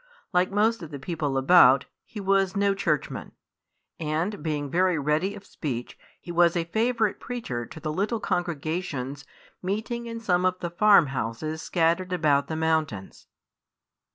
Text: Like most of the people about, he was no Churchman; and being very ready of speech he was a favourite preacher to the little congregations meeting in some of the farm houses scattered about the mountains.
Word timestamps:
Like 0.33 0.49
most 0.49 0.81
of 0.81 0.89
the 0.89 0.97
people 0.97 1.37
about, 1.37 1.85
he 2.05 2.19
was 2.19 2.55
no 2.55 2.73
Churchman; 2.73 3.33
and 3.99 4.41
being 4.41 4.67
very 4.71 4.97
ready 4.97 5.35
of 5.35 5.45
speech 5.45 5.95
he 6.19 6.31
was 6.31 6.55
a 6.55 6.63
favourite 6.63 7.19
preacher 7.19 7.67
to 7.67 7.79
the 7.79 7.93
little 7.93 8.19
congregations 8.19 9.25
meeting 9.61 10.07
in 10.07 10.19
some 10.19 10.43
of 10.43 10.57
the 10.59 10.71
farm 10.71 11.05
houses 11.13 11.61
scattered 11.61 12.13
about 12.13 12.47
the 12.47 12.55
mountains. 12.55 13.27